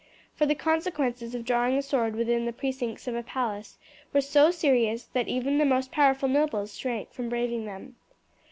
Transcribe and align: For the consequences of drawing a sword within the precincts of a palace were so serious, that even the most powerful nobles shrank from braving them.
For 0.33 0.47
the 0.47 0.55
consequences 0.55 1.35
of 1.35 1.45
drawing 1.45 1.77
a 1.77 1.81
sword 1.83 2.15
within 2.15 2.45
the 2.45 2.51
precincts 2.53 3.07
of 3.07 3.13
a 3.13 3.21
palace 3.21 3.77
were 4.11 4.21
so 4.21 4.49
serious, 4.49 5.03
that 5.13 5.27
even 5.27 5.59
the 5.59 5.63
most 5.63 5.91
powerful 5.91 6.27
nobles 6.27 6.75
shrank 6.75 7.13
from 7.13 7.29
braving 7.29 7.65
them. 7.65 7.95